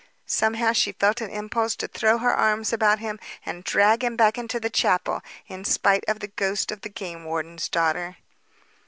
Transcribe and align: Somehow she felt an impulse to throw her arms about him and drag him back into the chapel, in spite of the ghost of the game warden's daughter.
Somehow 0.25 0.71
she 0.73 0.93
felt 0.93 1.21
an 1.21 1.29
impulse 1.29 1.75
to 1.75 1.87
throw 1.87 2.17
her 2.17 2.33
arms 2.33 2.73
about 2.73 2.97
him 2.97 3.19
and 3.45 3.63
drag 3.63 4.03
him 4.03 4.15
back 4.15 4.35
into 4.35 4.59
the 4.59 4.71
chapel, 4.71 5.21
in 5.47 5.63
spite 5.63 6.03
of 6.07 6.21
the 6.21 6.27
ghost 6.29 6.71
of 6.71 6.81
the 6.81 6.89
game 6.89 7.23
warden's 7.23 7.69
daughter. 7.69 8.17